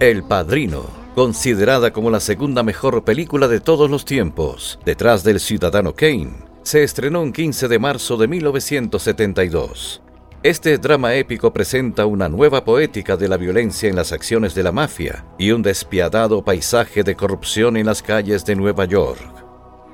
[0.00, 5.94] El Padrino, considerada como la segunda mejor película de todos los tiempos, detrás del Ciudadano
[5.94, 10.00] Kane, se estrenó un 15 de marzo de 1972.
[10.42, 14.72] Este drama épico presenta una nueva poética de la violencia en las acciones de la
[14.72, 19.20] mafia y un despiadado paisaje de corrupción en las calles de Nueva York.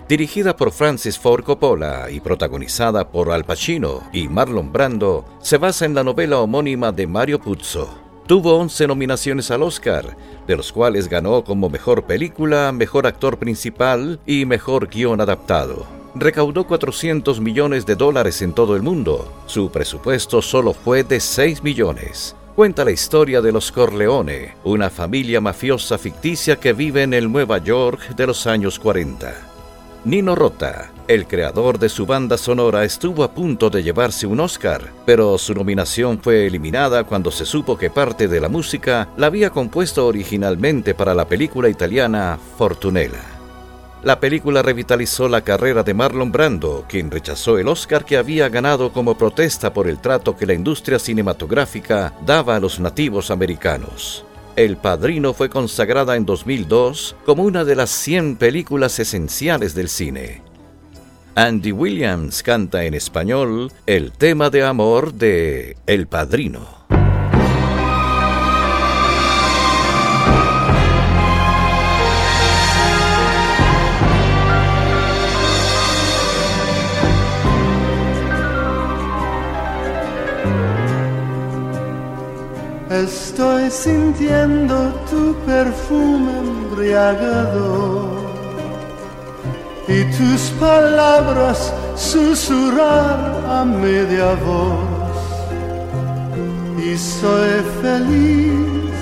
[0.08, 5.84] Dirigida por Francis Ford Coppola y protagonizada por Al Pacino y Marlon Brando, se basa
[5.84, 8.05] en la novela homónima de Mario Puzo.
[8.26, 10.16] Tuvo 11 nominaciones al Oscar,
[10.48, 15.86] de los cuales ganó como Mejor Película, Mejor Actor Principal y Mejor Guión Adaptado.
[16.16, 19.32] Recaudó 400 millones de dólares en todo el mundo.
[19.46, 22.34] Su presupuesto solo fue de 6 millones.
[22.56, 27.58] Cuenta la historia de los Corleone, una familia mafiosa ficticia que vive en el Nueva
[27.58, 29.34] York de los años 40.
[30.04, 34.92] Nino Rota, el creador de su banda sonora, estuvo a punto de llevarse un Oscar,
[35.04, 39.50] pero su nominación fue eliminada cuando se supo que parte de la música la había
[39.50, 43.22] compuesto originalmente para la película italiana Fortunella.
[44.02, 48.92] La película revitalizó la carrera de Marlon Brando, quien rechazó el Oscar que había ganado
[48.92, 54.24] como protesta por el trato que la industria cinematográfica daba a los nativos americanos.
[54.54, 60.42] El Padrino fue consagrada en 2002 como una de las 100 películas esenciales del cine.
[61.38, 66.60] Andy Williams canta en español el tema de amor de El Padrino.
[82.88, 88.25] Estoy sintiendo tu perfume embriagador
[89.88, 95.14] y tus palabras susurrar a media voz.
[96.78, 98.92] Y soy feliz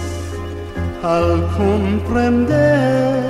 [1.03, 3.25] al comprender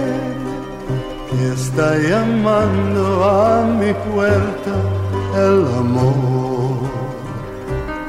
[1.31, 4.75] que está llamando a mi puerta
[5.37, 6.91] el amor.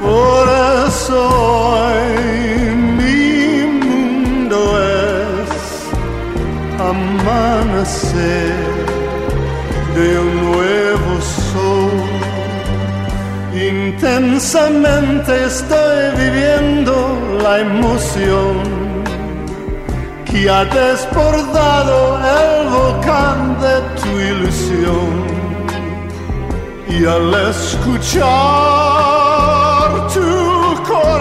[0.00, 0.48] Por
[0.86, 1.18] eso
[1.78, 5.50] hoy mi mundo es
[6.80, 8.75] amanecer
[9.96, 11.12] de un nuevo
[11.52, 11.98] sol.
[13.54, 16.92] Intensamente estoy viviendo
[17.42, 18.54] la emoción
[20.24, 21.96] que ha desbordado
[22.38, 25.10] el volcán de tu ilusión.
[26.88, 28.66] Y al escuchar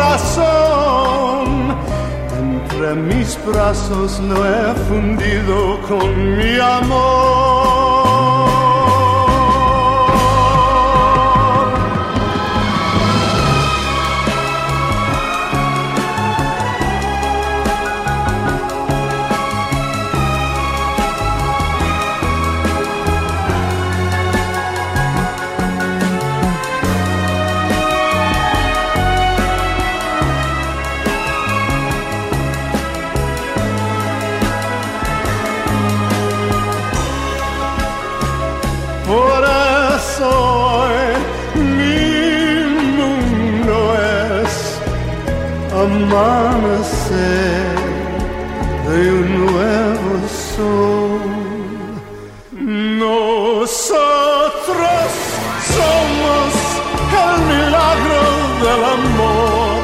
[0.06, 1.46] corazón.
[2.40, 8.15] Entre mis brazos lo he fundido con mi amor.
[45.95, 47.75] Amanecer
[48.88, 50.11] de un nuevo
[50.56, 51.22] sol.
[53.00, 54.00] Nosotros
[55.75, 56.47] somos
[57.23, 58.22] el milagro
[58.64, 59.79] del amor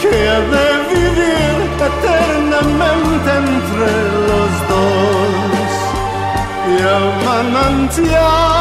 [0.00, 0.18] que
[0.52, 1.56] de vivir
[1.90, 3.92] eternamente entre
[4.28, 5.68] los dos
[6.68, 8.53] y el manantial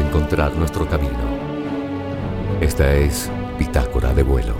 [0.00, 1.12] encontrar nuestro camino.
[2.60, 4.54] Esta es Bitácora de Vuelo.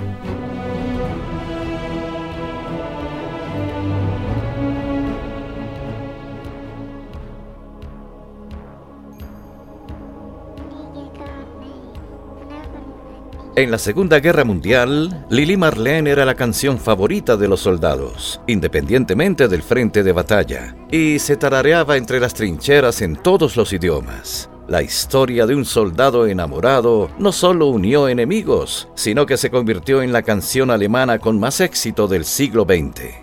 [13.58, 19.49] En la Segunda Guerra Mundial, Lili Marlene era la canción favorita de los soldados, independientemente
[19.49, 24.49] del frente de batalla, y se tarareaba entre las trincheras en todos los idiomas.
[24.69, 30.12] La historia de un soldado enamorado no solo unió enemigos, sino que se convirtió en
[30.12, 33.15] la canción alemana con más éxito del siglo XX.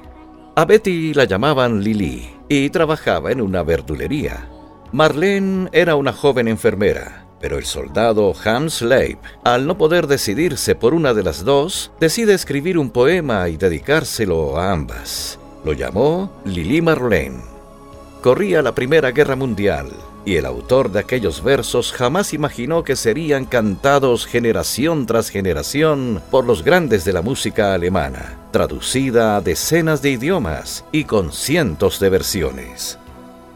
[0.56, 4.50] A Betty la llamaban Lili y trabajaba en una verdulería.
[4.92, 10.96] Marlene era una joven enfermera pero el soldado Hans Leib, al no poder decidirse por
[10.96, 15.38] una de las dos, decide escribir un poema y dedicárselo a ambas.
[15.64, 17.44] Lo llamó Lili Marlene.
[18.24, 19.92] Corría la Primera Guerra Mundial
[20.26, 26.46] y el autor de aquellos versos jamás imaginó que serían cantados generación tras generación por
[26.46, 32.10] los grandes de la música alemana, traducida a decenas de idiomas y con cientos de
[32.10, 32.98] versiones.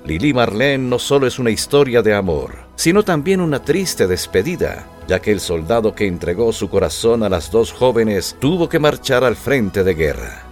[0.05, 5.19] Lili Marlene no solo es una historia de amor, sino también una triste despedida, ya
[5.19, 9.35] que el soldado que entregó su corazón a las dos jóvenes tuvo que marchar al
[9.35, 10.48] frente de guerra.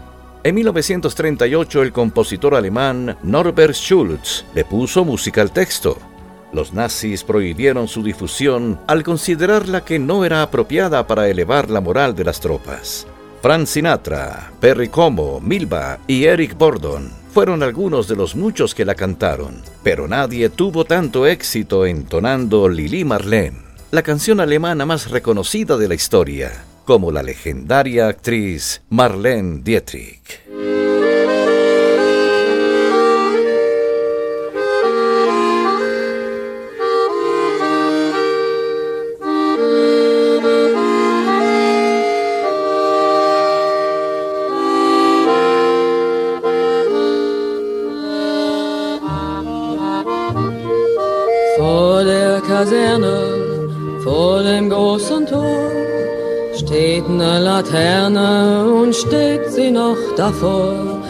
[0.48, 5.98] En 1938 el compositor alemán Norbert Schulz le puso música al texto.
[6.54, 12.16] Los nazis prohibieron su difusión al considerarla que no era apropiada para elevar la moral
[12.16, 13.06] de las tropas.
[13.42, 18.96] Frank Sinatra, Perry Como, Milba y Eric Bordon fueron algunos de los muchos que la
[18.96, 25.90] cantaron, pero nadie tuvo tanto éxito entonando Lili Marlene, la canción alemana más reconocida de
[25.90, 26.54] la historia,
[26.88, 30.47] como la legendaria actriz Marlene Dietrich.
[60.18, 61.02] Davor.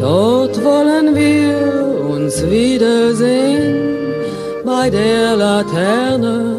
[0.00, 1.54] Dort wollen wir
[2.14, 3.98] uns wiedersehen,
[4.64, 6.56] bei der Laterne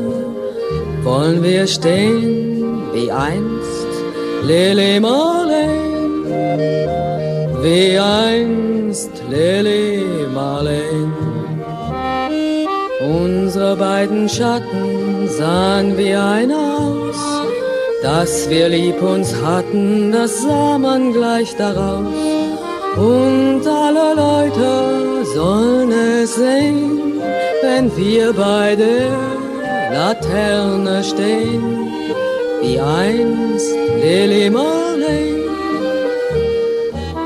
[1.04, 3.92] wollen wir stehen, wie einst
[4.44, 6.26] Lili Marleen,
[7.64, 10.04] wie einst Lili
[10.34, 11.14] Marleen.
[13.02, 16.99] Unsere beiden Schatten sahen wie ein aus,
[18.02, 22.06] dass wir lieb uns hatten, das sah man gleich daraus.
[22.96, 27.22] Und alle Leute sollen es sehen,
[27.62, 29.12] wenn wir bei der
[29.94, 31.92] Laterne stehen,
[32.62, 35.44] wie einst Lily Marley,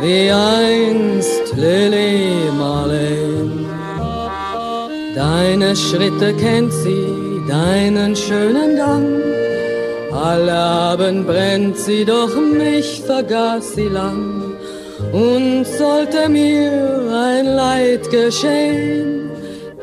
[0.02, 3.34] wie einst Lily Marley.
[5.16, 9.23] Deine Schritte kennt sie, deinen schönen Gang.
[10.13, 14.55] Alle Abend brennt sie, doch mich vergaß sie lang.
[15.12, 16.72] Und sollte mir
[17.29, 19.32] ein Leid geschehen,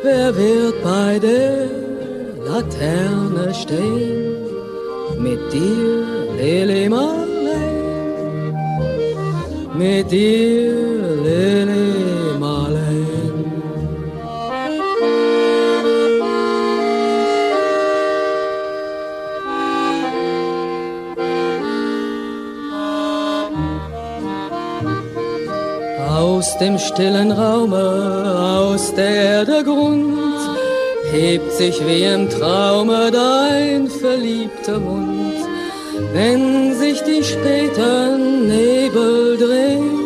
[0.02, 1.66] wer wird bei der
[2.46, 4.36] Laterne stehen?
[5.18, 6.06] Mit dir,
[6.38, 7.70] Lili Marley,
[9.76, 10.74] mit dir,
[11.24, 11.99] Lili
[26.40, 27.84] Aus dem stillen Raume,
[28.64, 30.16] aus der der Grund,
[31.12, 35.34] hebt sich wie im Traume dein verliebter Mund.
[36.14, 40.00] Wenn sich die späten Nebel drehen,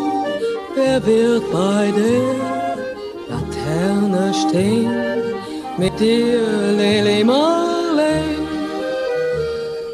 [0.75, 2.27] wer wird bei der
[3.31, 4.91] Laterne stehen?
[5.79, 6.41] Mit dir,
[6.77, 8.25] Lili Marley,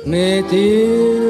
[0.06, 1.29] mit dir,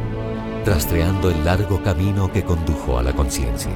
[0.65, 3.71] rastreando el largo camino que condujo a la conciencia.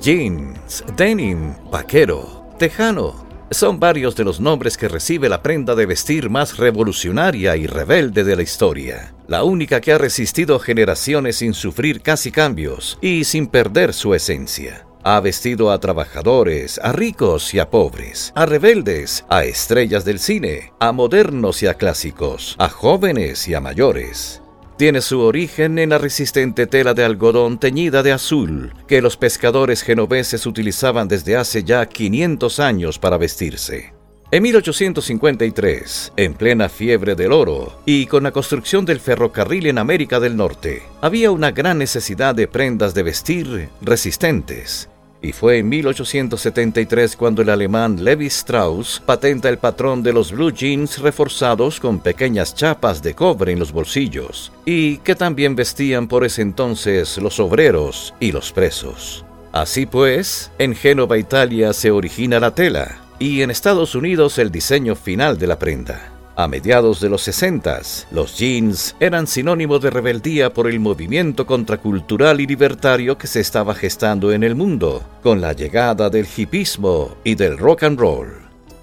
[0.00, 3.31] Jeans, denim, vaquero, tejano.
[3.52, 8.24] Son varios de los nombres que recibe la prenda de vestir más revolucionaria y rebelde
[8.24, 9.14] de la historia.
[9.28, 14.86] La única que ha resistido generaciones sin sufrir casi cambios y sin perder su esencia.
[15.04, 20.72] Ha vestido a trabajadores, a ricos y a pobres, a rebeldes, a estrellas del cine,
[20.78, 24.41] a modernos y a clásicos, a jóvenes y a mayores
[24.82, 29.84] tiene su origen en la resistente tela de algodón teñida de azul que los pescadores
[29.84, 33.94] genoveses utilizaban desde hace ya 500 años para vestirse.
[34.32, 40.18] En 1853, en plena fiebre del oro y con la construcción del ferrocarril en América
[40.18, 44.88] del Norte, había una gran necesidad de prendas de vestir resistentes
[45.22, 50.50] y fue en 1873 cuando el alemán Levi Strauss patenta el patrón de los blue
[50.50, 56.24] jeans reforzados con pequeñas chapas de cobre en los bolsillos, y que también vestían por
[56.24, 59.24] ese entonces los obreros y los presos.
[59.52, 64.96] Así pues, en Génova, Italia, se origina la tela, y en Estados Unidos el diseño
[64.96, 66.11] final de la prenda.
[66.34, 72.40] A mediados de los 60, los jeans eran sinónimo de rebeldía por el movimiento contracultural
[72.40, 77.34] y libertario que se estaba gestando en el mundo, con la llegada del hipismo y
[77.34, 78.28] del rock and roll.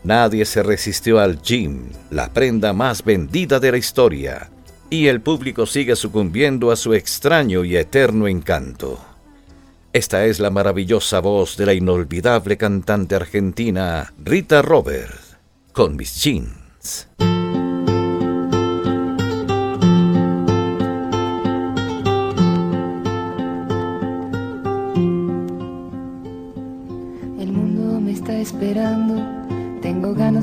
[0.04, 4.52] Nadie se resistió al jean, la prenda más vendida de la historia,
[4.92, 9.00] y el público sigue sucumbiendo a su extraño y eterno encanto.
[9.92, 15.16] Esta es la maravillosa voz de la inolvidable cantante argentina Rita Robert,
[15.74, 17.08] con mis jeans.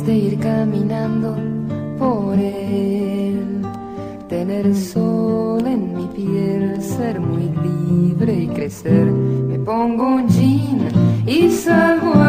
[0.04, 1.36] De ir caminando
[1.98, 3.62] por él.
[4.28, 9.06] Tener sol en mi piel, ser muy libre y crecer.
[9.06, 10.88] Me pongo un jean
[11.26, 12.25] y salgo a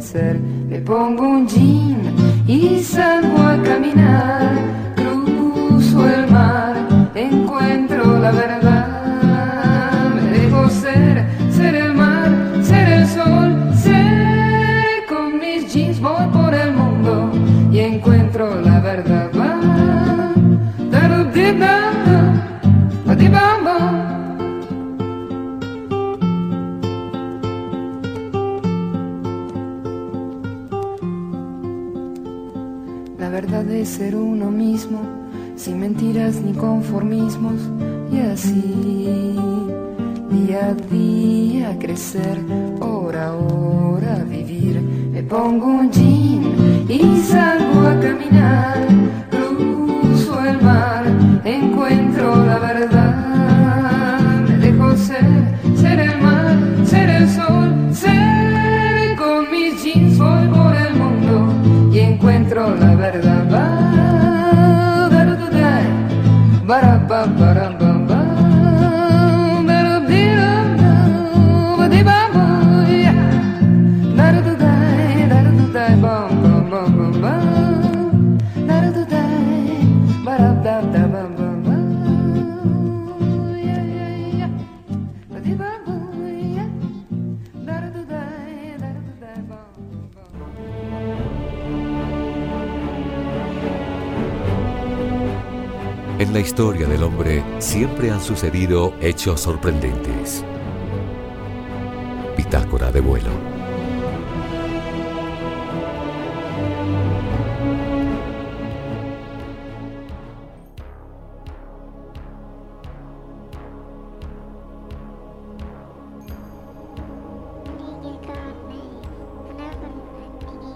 [0.00, 0.40] empieza a crecer.
[0.40, 2.14] Me pongo un jean
[2.46, 4.52] y salgo a caminar.
[4.96, 6.76] Cruzo el mar,
[7.14, 8.69] encuentro la verdad.
[36.52, 37.60] Conformismos,
[38.12, 39.36] y así,
[40.30, 42.38] día a día crecer,
[96.20, 100.44] En la historia del hombre siempre han sucedido hechos sorprendentes.
[102.36, 103.49] Bitácora de vuelo.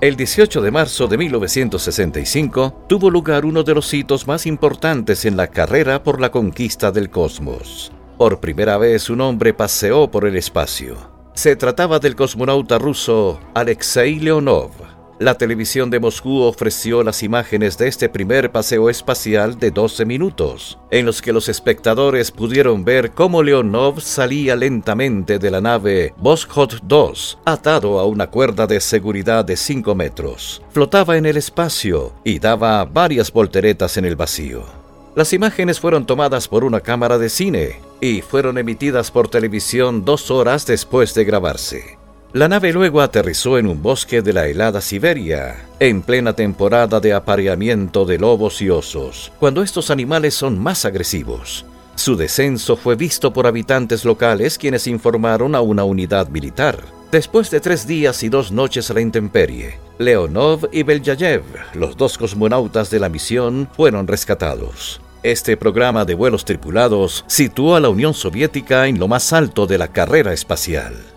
[0.05, 5.35] El 18 de marzo de 1965 tuvo lugar uno de los hitos más importantes en
[5.35, 7.91] la carrera por la conquista del cosmos.
[8.19, 10.99] Por primera vez un hombre paseó por el espacio.
[11.33, 17.89] Se trataba del cosmonauta ruso Alexei Leonov la televisión de Moscú ofreció las imágenes de
[17.89, 23.43] este primer paseo espacial de 12 minutos, en los que los espectadores pudieron ver cómo
[23.43, 29.57] Leonov salía lentamente de la nave Voskhod 2, atado a una cuerda de seguridad de
[29.57, 30.63] 5 metros.
[30.71, 34.65] Flotaba en el espacio y daba varias volteretas en el vacío.
[35.15, 40.31] Las imágenes fueron tomadas por una cámara de cine y fueron emitidas por televisión dos
[40.33, 42.04] horas después de grabarse.
[42.35, 47.13] La nave luego aterrizó en un bosque de la helada Siberia, en plena temporada de
[47.13, 51.65] apareamiento de lobos y osos, cuando estos animales son más agresivos.
[51.95, 56.81] Su descenso fue visto por habitantes locales quienes informaron a una unidad militar.
[57.13, 62.19] Después de tres días y dos noches a la intemperie, Leonov y Belyayev, los dos
[62.19, 65.01] cosmonautas de la misión, fueron rescatados.
[65.23, 69.79] Este programa de vuelos tripulados situó a la Unión Soviética en lo más alto de
[69.79, 71.14] la carrera espacial.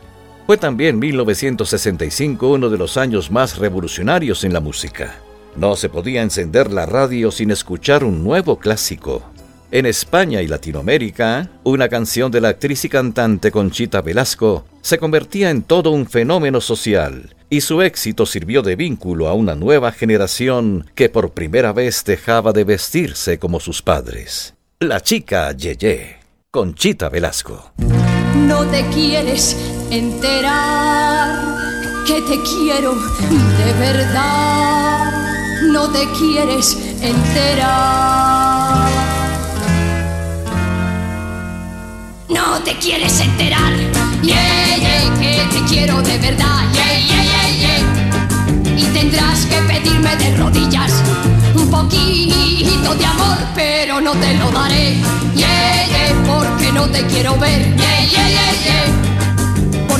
[0.47, 5.15] Fue también 1965 uno de los años más revolucionarios en la música.
[5.57, 9.23] No se podía encender la radio sin escuchar un nuevo clásico.
[9.71, 15.49] En España y Latinoamérica, una canción de la actriz y cantante Conchita Velasco se convertía
[15.49, 20.89] en todo un fenómeno social y su éxito sirvió de vínculo a una nueva generación
[20.95, 24.55] que por primera vez dejaba de vestirse como sus padres.
[24.79, 26.19] La chica Yeye,
[26.51, 27.73] Conchita Velasco.
[28.47, 31.57] No te quieres enterar
[32.05, 35.11] que te quiero de verdad.
[35.71, 38.89] No te quieres enterar.
[42.29, 43.73] No te quieres enterar.
[44.21, 46.63] Yeah, yeah, que te quiero de verdad.
[46.73, 48.77] Yeah, yeah, yeah, yeah.
[48.77, 50.91] Y tendrás que pedirme de rodillas
[51.55, 54.97] un poquito de amor, pero no te lo daré.
[55.35, 57.75] Yeah, yeah, porque no te quiero ver.
[57.75, 59.16] Yeah, yeah, yeah, yeah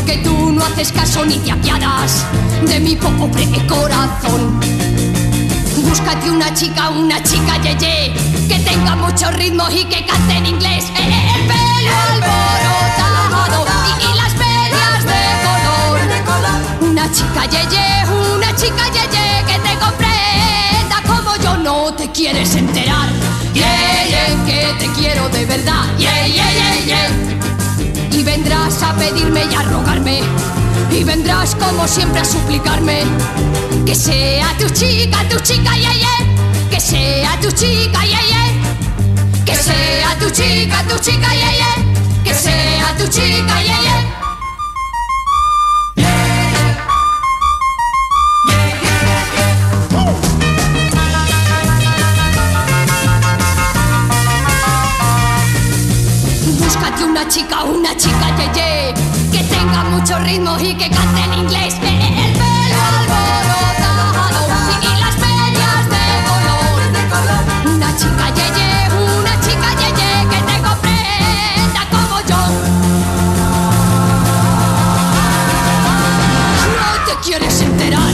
[0.08, 2.26] que tú no haces caso ni te apiadas
[2.66, 4.58] de mi pobre corazón.
[5.84, 8.14] Búscate una chica, una chica yeye,
[8.48, 10.86] que tenga mucho ritmo y que cante en inglés.
[10.86, 16.90] Eh, eh, el pelo alborotado y, y las medias de color.
[16.90, 17.88] Una chica yeye,
[18.34, 23.10] una chica yeye que te comprenda como yo no te quieres enterar.
[23.54, 25.84] Yeah, yeah, que te quiero de verdad.
[25.98, 27.67] Yeah, yeah, yeah, yeah
[28.28, 30.20] vendrás a pedirme y a rogarme
[30.92, 33.04] y vendrás como siempre a suplicarme
[33.86, 36.70] que sea tu chica, tu chica, yeah, yeah.
[36.70, 39.46] que sea tu chica, yeah, yeah.
[39.46, 42.24] que sea tu chica, tu chica, yeah, yeah.
[42.26, 44.27] que sea tu chica, yeah, yeah.
[57.28, 58.94] Una chica, una chica ye,
[59.34, 61.76] que tenga mucho ritmo y que cante en inglés.
[61.82, 64.48] Eh, el pelo alborotado
[64.82, 66.06] y las medias de
[67.12, 67.44] color.
[67.76, 68.70] Una chica ye, ye,
[69.20, 72.42] una chica ye, ye que te comprenda como yo.
[76.80, 78.07] No te quieres enterar,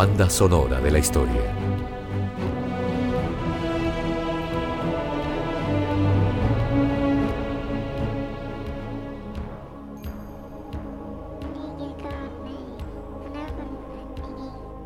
[0.00, 1.42] banda sonora de la historia.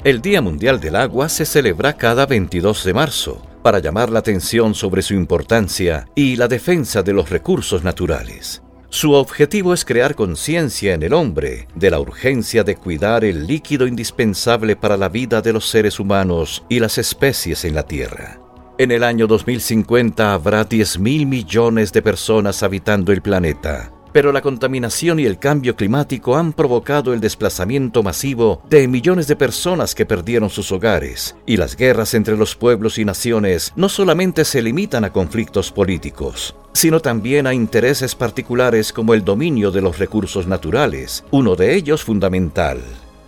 [0.03, 4.74] El Día Mundial del Agua se celebra cada 22 de marzo para llamar la atención
[4.74, 8.64] sobre su importancia y la defensa de los recursos naturales.
[8.95, 13.89] Su objetivo es crear conciencia en el hombre de la urgencia de cuidar el líquido
[13.89, 18.39] indispensable para la vida de los seres humanos y las especies en la Tierra.
[18.79, 24.42] En el año 2050 habrá 10 mil millones de personas habitando el planeta, pero la
[24.42, 30.07] contaminación y el cambio climático han provocado el desplazamiento masivo de millones de personas que
[30.07, 35.03] perdieron sus hogares, y las guerras entre los pueblos y naciones no solamente se limitan
[35.05, 41.24] a conflictos políticos, sino también a intereses particulares como el dominio de los recursos naturales,
[41.33, 42.81] uno de ellos fundamental,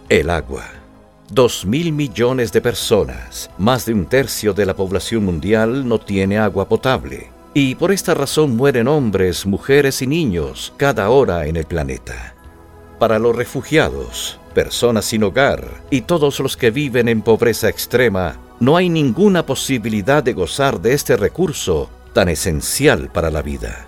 [0.08, 0.66] el agua.
[1.32, 6.38] Dos mil millones de personas, más de un tercio de la población mundial, no tiene
[6.38, 11.64] agua potable y por esta razón mueren hombres, mujeres y niños cada hora en el
[11.64, 12.34] planeta.
[12.98, 18.76] Para los refugiados, personas sin hogar y todos los que viven en pobreza extrema, no
[18.76, 23.86] hay ninguna posibilidad de gozar de este recurso tan esencial para la vida.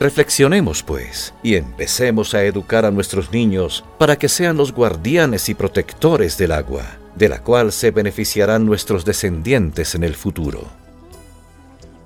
[0.00, 5.54] Reflexionemos, pues, y empecemos a educar a nuestros niños para que sean los guardianes y
[5.54, 6.82] protectores del agua,
[7.14, 10.83] de la cual se beneficiarán nuestros descendientes en el futuro.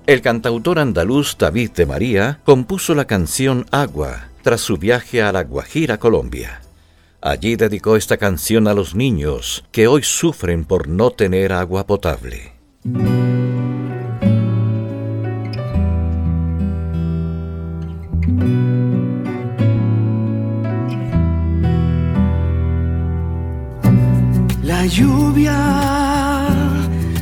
[0.08, 5.44] El cantautor andaluz David de María compuso la canción Agua tras su viaje a La
[5.44, 6.62] Guajira, Colombia.
[7.20, 12.54] Allí dedicó esta canción a los niños que hoy sufren por no tener agua potable.
[24.62, 26.48] La lluvia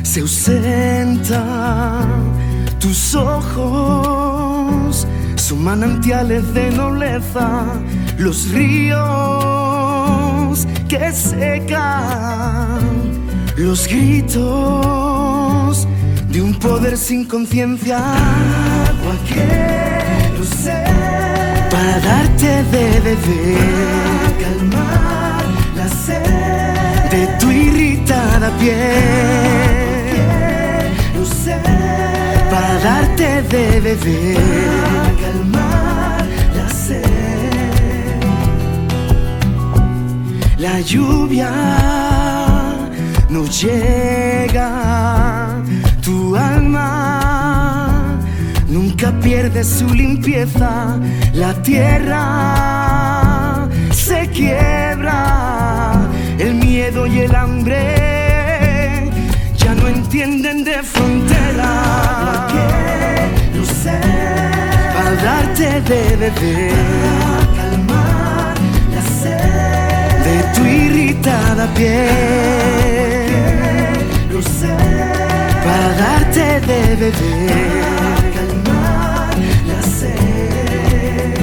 [0.03, 1.96] se ausenta
[2.87, 7.65] tus ojos son manantiales de nobleza,
[8.17, 8.95] los ríos
[10.87, 12.79] que secan,
[13.57, 15.85] los gritos
[16.29, 17.97] de un poder sin conciencia.
[17.97, 20.87] Agua quiero ser
[21.69, 25.43] para darte de beber, calmar
[25.75, 26.23] la sed
[27.11, 29.36] de tu irritada piel
[32.87, 34.37] darte de beber,
[35.21, 36.23] calmar
[36.57, 38.21] la sed.
[40.65, 41.51] La lluvia
[43.29, 44.69] no llega,
[46.05, 46.89] tu alma
[48.69, 50.71] nunca pierde su limpieza,
[51.33, 52.23] la tierra
[53.91, 55.19] se quiebra,
[56.39, 58.26] el miedo y el hambre
[60.07, 62.47] entienden de frontera.
[62.49, 63.99] Quiero ser
[64.95, 66.71] para darte de beber,
[67.57, 68.55] calmar
[68.93, 72.07] la sed de tu irritada piel.
[74.29, 74.77] Quiero ser
[75.65, 79.35] para darte de beber, calmar
[79.67, 81.35] la sed.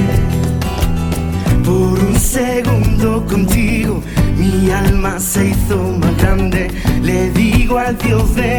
[1.63, 4.01] Por un segundo contigo
[4.37, 6.71] mi alma se hizo más grande.
[7.01, 8.54] Le digo al Dios del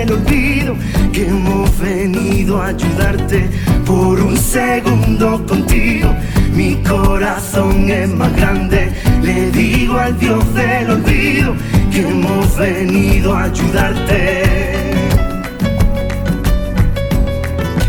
[7.89, 8.93] es más grande.
[9.23, 11.55] Le digo al Dios del olvido
[11.91, 14.43] que hemos venido a ayudarte.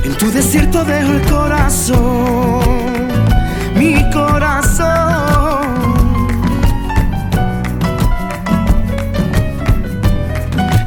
[0.06, 2.62] En tu desierto dejo el corazón,
[3.75, 5.27] mi corazón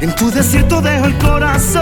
[0.01, 1.80] En tu desierto dejo el corazón,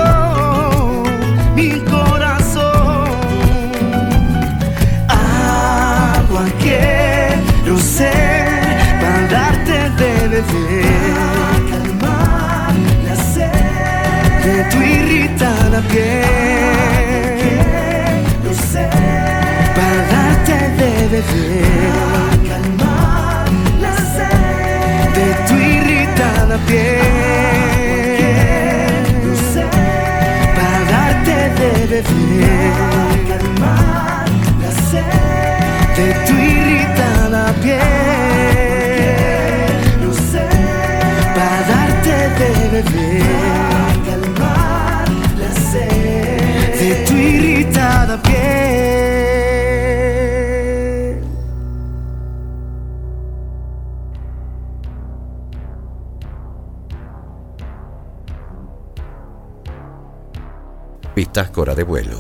[61.16, 62.20] Bitácora de vuelo.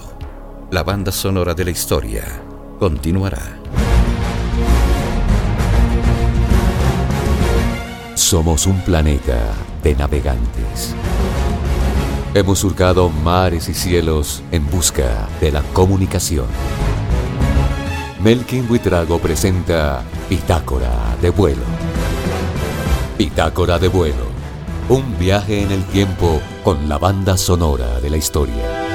[0.71, 2.23] La banda sonora de la historia
[2.77, 3.41] continuará.
[8.13, 9.39] Somos un planeta
[9.81, 10.93] de navegantes.
[12.35, 16.45] Hemos surcado mares y cielos en busca de la comunicación.
[18.21, 20.91] Melkin Buitrago presenta Bitácora
[21.23, 21.63] de vuelo.
[23.17, 24.27] Bitácora de vuelo.
[24.89, 28.88] Un viaje en el tiempo con la banda sonora de la historia.